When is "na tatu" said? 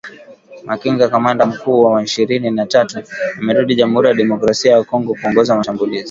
2.51-3.01